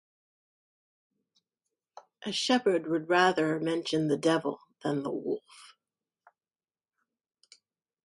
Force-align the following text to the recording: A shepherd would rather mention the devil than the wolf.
A 2.25 2.31
shepherd 2.31 2.87
would 2.87 3.07
rather 3.07 3.59
mention 3.59 4.07
the 4.07 4.17
devil 4.17 4.59
than 4.81 5.03
the 5.03 5.11
wolf. 5.11 5.75